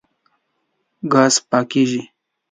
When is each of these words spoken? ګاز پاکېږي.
ګاز 1.13 1.35
پاکېږي. 1.49 2.01